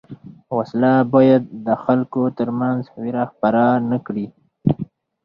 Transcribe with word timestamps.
وسله 0.57 0.91
باید 1.13 1.43
د 1.65 1.67
خلکو 1.83 2.21
تر 2.37 2.49
منځ 2.59 2.81
وېره 3.01 3.23
خپره 3.31 3.63
نه 3.89 3.97
کړي 4.05 4.27